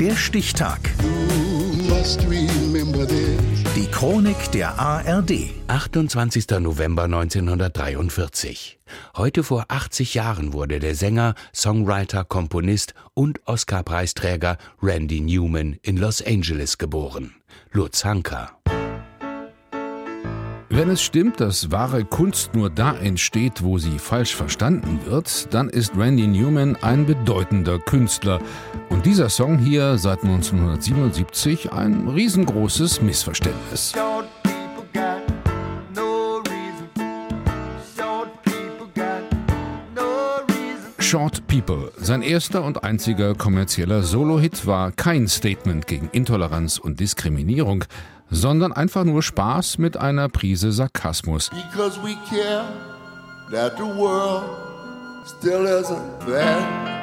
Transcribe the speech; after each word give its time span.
Der 0.00 0.14
Stichtag. 0.14 0.78
Die 3.74 3.86
Chronik 3.90 4.52
der 4.52 4.78
ARD. 4.78 5.32
28. 5.66 6.46
November 6.60 7.02
1943. 7.04 8.78
Heute 9.16 9.42
vor 9.42 9.64
80 9.66 10.14
Jahren 10.14 10.52
wurde 10.52 10.78
der 10.78 10.94
Sänger, 10.94 11.34
Songwriter, 11.52 12.22
Komponist 12.22 12.94
und 13.14 13.40
Oscar-Preisträger 13.46 14.56
Randy 14.80 15.20
Newman 15.20 15.78
in 15.82 15.96
Los 15.96 16.24
Angeles 16.24 16.78
geboren. 16.78 17.34
Lutz 17.72 18.04
Hanker. 18.04 18.52
Wenn 20.78 20.90
es 20.90 21.02
stimmt, 21.02 21.40
dass 21.40 21.72
wahre 21.72 22.04
Kunst 22.04 22.54
nur 22.54 22.70
da 22.70 22.96
entsteht, 22.96 23.64
wo 23.64 23.78
sie 23.78 23.98
falsch 23.98 24.36
verstanden 24.36 25.00
wird, 25.06 25.52
dann 25.52 25.68
ist 25.68 25.96
Randy 25.96 26.28
Newman 26.28 26.76
ein 26.76 27.04
bedeutender 27.04 27.80
Künstler. 27.80 28.40
Und 28.88 29.04
dieser 29.04 29.28
Song 29.28 29.58
hier 29.58 29.98
seit 29.98 30.22
1977 30.22 31.72
ein 31.72 32.06
riesengroßes 32.06 33.02
Missverständnis. 33.02 33.92
Short 41.00 41.44
People. 41.48 41.90
Sein 41.96 42.22
erster 42.22 42.62
und 42.62 42.84
einziger 42.84 43.34
kommerzieller 43.34 44.04
Solo-Hit 44.04 44.64
war 44.66 44.92
kein 44.92 45.26
Statement 45.26 45.88
gegen 45.88 46.08
Intoleranz 46.12 46.78
und 46.78 47.00
Diskriminierung, 47.00 47.84
sondern 48.30 48.72
einfach 48.72 49.04
nur 49.04 49.22
Spaß 49.22 49.78
mit 49.78 49.96
einer 49.96 50.28
Prise 50.28 50.72
Sarkasmus. 50.72 51.50
Because 51.50 51.98
we 52.02 52.16
care 52.28 52.64
that 53.50 53.76
the 53.76 53.84
world 53.84 54.44
still 55.26 55.64
isn't 55.66 56.02
there. 56.26 56.97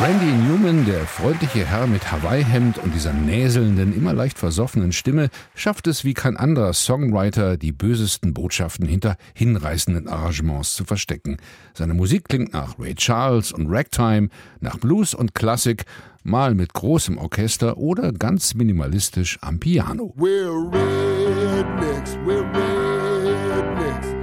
Randy 0.00 0.26
Newman, 0.26 0.86
der 0.86 1.00
freundliche 1.00 1.66
Herr 1.66 1.88
mit 1.88 2.12
Hawaii-Hemd 2.12 2.78
und 2.78 2.94
dieser 2.94 3.12
näselnden, 3.12 3.92
immer 3.92 4.12
leicht 4.12 4.38
versoffenen 4.38 4.92
Stimme, 4.92 5.28
schafft 5.56 5.88
es 5.88 6.04
wie 6.04 6.14
kein 6.14 6.36
anderer 6.36 6.72
Songwriter, 6.72 7.56
die 7.56 7.72
bösesten 7.72 8.32
Botschaften 8.32 8.86
hinter 8.86 9.16
hinreißenden 9.34 10.06
Arrangements 10.06 10.76
zu 10.76 10.84
verstecken. 10.84 11.38
Seine 11.74 11.94
Musik 11.94 12.28
klingt 12.28 12.52
nach 12.52 12.78
Ray 12.78 12.94
Charles 12.94 13.50
und 13.50 13.66
Ragtime, 13.68 14.28
nach 14.60 14.78
Blues 14.78 15.14
und 15.14 15.34
Klassik, 15.34 15.84
mal 16.22 16.54
mit 16.54 16.74
großem 16.74 17.18
Orchester 17.18 17.76
oder 17.76 18.12
ganz 18.12 18.54
minimalistisch 18.54 19.38
am 19.40 19.58
Piano. 19.58 20.14
We're 20.16 20.72
rednecks, 20.72 22.16
we're 22.24 22.46
rednecks. 22.54 24.17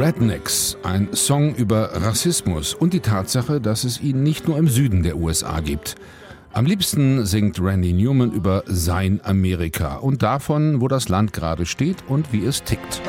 Rednecks, 0.00 0.78
ein 0.82 1.10
Song 1.12 1.54
über 1.56 1.90
Rassismus 1.92 2.72
und 2.72 2.94
die 2.94 3.00
Tatsache, 3.00 3.60
dass 3.60 3.84
es 3.84 4.00
ihn 4.00 4.22
nicht 4.22 4.48
nur 4.48 4.56
im 4.56 4.66
Süden 4.66 5.02
der 5.02 5.18
USA 5.18 5.60
gibt. 5.60 5.94
Am 6.54 6.64
liebsten 6.64 7.26
singt 7.26 7.60
Randy 7.60 7.92
Newman 7.92 8.32
über 8.32 8.62
sein 8.64 9.20
Amerika 9.24 9.96
und 9.96 10.22
davon, 10.22 10.80
wo 10.80 10.88
das 10.88 11.10
Land 11.10 11.34
gerade 11.34 11.66
steht 11.66 11.98
und 12.08 12.32
wie 12.32 12.46
es 12.46 12.62
tickt. 12.62 13.02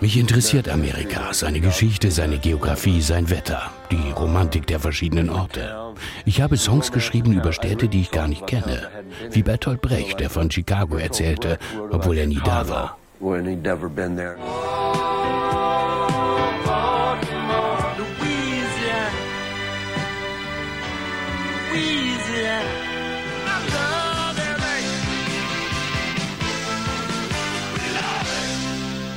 Mich 0.00 0.16
interessiert 0.16 0.68
Amerika, 0.68 1.34
seine 1.34 1.60
Geschichte, 1.60 2.10
seine 2.10 2.38
Geografie, 2.38 3.02
sein 3.02 3.28
Wetter, 3.28 3.70
die 3.90 4.10
Romantik 4.12 4.66
der 4.66 4.80
verschiedenen 4.80 5.28
Orte. 5.28 5.94
Ich 6.24 6.40
habe 6.40 6.56
Songs 6.56 6.92
geschrieben 6.92 7.32
über 7.32 7.52
Städte, 7.52 7.88
die 7.88 8.00
ich 8.00 8.10
gar 8.10 8.26
nicht 8.26 8.46
kenne. 8.46 8.88
Wie 9.30 9.42
Bertolt 9.42 9.82
Brecht, 9.82 10.20
der 10.20 10.30
von 10.30 10.50
Chicago 10.50 10.96
erzählte, 10.96 11.58
obwohl 11.90 12.16
er 12.18 12.26
nie 12.26 12.40
da 12.42 12.68
war. 12.68 12.96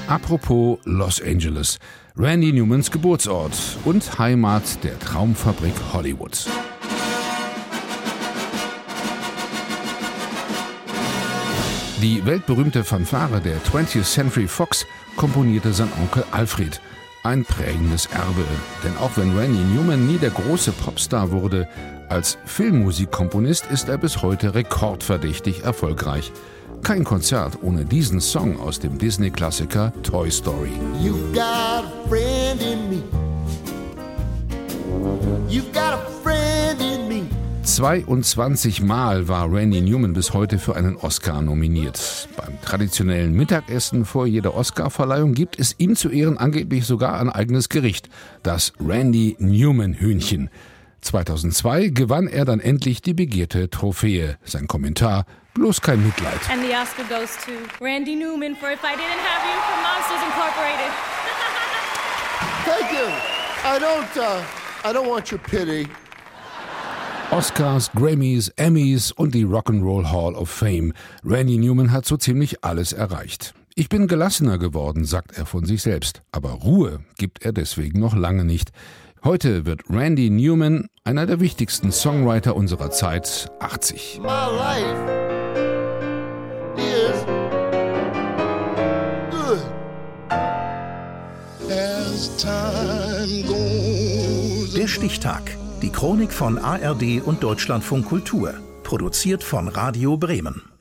Apropos 0.07 0.79
Los 0.83 1.21
Angeles, 1.21 1.79
Randy 2.17 2.51
Newmans 2.51 2.91
Geburtsort 2.91 3.53
und 3.85 4.19
Heimat 4.19 4.83
der 4.83 4.99
Traumfabrik 4.99 5.73
Hollywood. 5.93 6.45
Die 12.01 12.25
weltberühmte 12.25 12.83
Fanfare 12.83 13.39
der 13.39 13.61
20th 13.63 14.03
Century 14.03 14.47
Fox 14.47 14.85
komponierte 15.15 15.71
sein 15.71 15.89
Onkel 16.01 16.25
Alfred. 16.31 16.81
Ein 17.23 17.45
prägendes 17.45 18.07
Erbe, 18.07 18.43
denn 18.83 18.97
auch 18.97 19.15
wenn 19.15 19.37
Randy 19.37 19.63
Newman 19.73 20.05
nie 20.05 20.17
der 20.17 20.31
große 20.31 20.73
Popstar 20.73 21.31
wurde, 21.31 21.69
als 22.09 22.37
Filmmusikkomponist 22.45 23.67
ist 23.71 23.87
er 23.87 23.97
bis 23.97 24.21
heute 24.21 24.53
rekordverdächtig 24.53 25.63
erfolgreich. 25.63 26.33
Kein 26.83 27.05
Konzert 27.05 27.59
ohne 27.61 27.85
diesen 27.85 28.19
Song 28.19 28.59
aus 28.59 28.77
dem 28.77 28.97
Disney-Klassiker 28.97 29.93
Toy 30.03 30.29
Story. 30.29 30.73
You've 31.01 31.33
got 31.33 31.85
a 31.85 32.07
friend 32.09 32.61
in 32.61 32.89
me. 32.89 33.03
You've 35.47 35.71
got 35.71 35.93
a 35.93 36.01
friend 36.21 36.81
in 36.81 37.07
me. 37.07 37.23
22 37.63 38.81
Mal 38.81 39.29
war 39.29 39.49
Randy 39.49 39.79
Newman 39.79 40.11
bis 40.11 40.33
heute 40.33 40.59
für 40.59 40.75
einen 40.75 40.97
Oscar 40.97 41.41
nominiert. 41.41 42.27
Beim 42.35 42.59
traditionellen 42.61 43.33
Mittagessen 43.33 44.03
vor 44.03 44.27
jeder 44.27 44.53
Oscarverleihung 44.53 45.33
gibt 45.33 45.57
es 45.57 45.75
ihm 45.77 45.95
zu 45.95 46.09
Ehren 46.09 46.37
angeblich 46.37 46.85
sogar 46.85 47.17
ein 47.17 47.29
eigenes 47.29 47.69
Gericht, 47.69 48.09
das 48.43 48.73
Randy 48.85 49.37
Newman 49.39 49.93
Hühnchen. 49.93 50.49
2002 51.03 51.89
gewann 51.89 52.27
er 52.27 52.45
dann 52.45 52.59
endlich 52.59 53.01
die 53.01 53.13
begehrte 53.13 53.69
Trophäe. 53.69 54.37
Sein 54.43 54.67
Kommentar: 54.67 55.25
bloß 55.53 55.81
kein 55.81 56.03
Mitleid. 56.03 56.39
And 56.49 56.61
the 56.61 56.73
Oscar 56.75 57.03
goes 57.03 57.35
to 57.45 57.51
Randy 57.83 58.15
Newman 58.15 58.55
for 58.55 58.69
If 58.69 58.83
I 58.83 58.95
Didn't 58.95 59.21
Have 59.21 59.43
You 59.45 59.59
from 59.67 59.81
Monsters 59.83 60.23
Incorporated. 60.25 60.91
Thank 62.65 62.91
you. 62.91 63.33
I 63.65 63.79
don't, 63.79 64.17
uh, 64.17 64.41
I 64.83 64.93
don't 64.93 65.09
want 65.09 65.31
your 65.31 65.39
pity. 65.39 65.87
Oscars, 67.31 67.89
Grammys, 67.93 68.49
Emmys 68.57 69.11
und 69.11 69.33
die 69.33 69.45
Rock'n'Roll 69.45 70.11
Hall 70.11 70.35
of 70.35 70.49
Fame. 70.49 70.93
Randy 71.23 71.57
Newman 71.57 71.91
hat 71.91 72.05
so 72.05 72.15
ziemlich 72.15 72.63
alles 72.63 72.93
erreicht. 72.93 73.53
Ich 73.75 73.89
bin 73.89 74.07
gelassener 74.07 74.59
geworden, 74.59 75.03
sagt 75.03 75.35
er 75.35 75.47
von 75.47 75.65
sich 75.65 75.81
selbst. 75.81 76.21
Aber 76.31 76.51
Ruhe 76.51 76.99
gibt 77.17 77.43
er 77.43 77.51
deswegen 77.51 77.99
noch 77.99 78.15
lange 78.15 78.45
nicht. 78.45 78.71
Heute 79.25 79.65
wird 79.65 79.83
Randy 79.89 80.29
Newman, 80.29 80.89
einer 81.05 81.25
der 81.25 81.39
wichtigsten 81.39 81.93
Songwriter 81.93 82.57
unserer 82.57 82.91
Zeit, 82.91 83.49
80. 83.61 84.19
Der 94.75 94.87
Stichtag. 94.87 95.57
Die 95.81 95.89
Chronik 95.89 96.33
von 96.33 96.57
ARD 96.57 97.21
und 97.23 97.41
Deutschlandfunk 97.43 98.05
Kultur. 98.07 98.55
Produziert 98.83 99.41
von 99.41 99.69
Radio 99.69 100.17
Bremen. 100.17 100.72